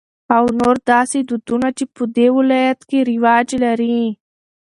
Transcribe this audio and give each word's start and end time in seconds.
او 0.35 0.43
نور 0.59 0.75
داسې 0.91 1.19
دودنه 1.29 1.69
چې 1.77 1.83
په 1.95 2.03
د 2.15 2.17
ولايت 2.37 2.79
کې 2.89 2.99
رواج 3.11 3.47
لري. 3.63 3.99